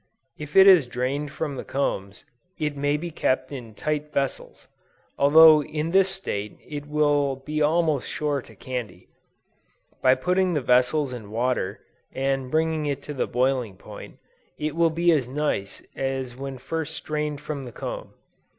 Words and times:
If 0.35 0.55
it 0.55 0.65
is 0.65 0.87
drained 0.87 1.31
from 1.31 1.57
the 1.57 1.63
combs, 1.63 2.25
it 2.57 2.75
may 2.75 2.97
be 2.97 3.11
kept 3.11 3.51
in 3.51 3.75
tight 3.75 4.11
vessels, 4.11 4.67
although 5.15 5.61
in 5.61 5.91
this 5.91 6.09
state 6.09 6.57
it 6.65 6.87
will 6.87 7.35
be 7.35 7.61
almost 7.61 8.09
sure 8.09 8.41
to 8.41 8.55
candy. 8.55 9.09
By 10.01 10.15
putting 10.15 10.55
the 10.55 10.61
vessels 10.61 11.13
in 11.13 11.29
water, 11.29 11.81
and 12.11 12.49
bringing 12.49 12.87
it 12.87 13.03
to 13.03 13.13
the 13.13 13.27
boiling 13.27 13.77
point, 13.77 14.17
it 14.57 14.75
will 14.75 14.89
be 14.89 15.11
as 15.11 15.27
nice 15.29 15.83
as 15.95 16.35
when 16.35 16.57
first 16.57 16.95
strained 16.95 17.39
from 17.39 17.65
the 17.65 17.71
comb. 17.71 18.15